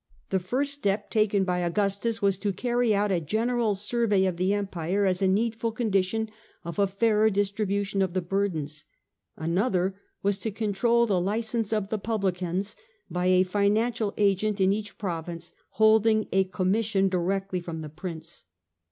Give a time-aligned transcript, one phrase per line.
[0.31, 4.51] The first step taken by Augustus was to carry out a general survey of the
[4.51, 6.31] empire as a needful condition
[6.65, 8.85] of a fairer distribu tion of the burdens;
[9.37, 9.93] another
[10.23, 12.75] was to control the licence of the publicans
[13.11, 18.45] by a financial agent in each province, holding a commission directly from the prince.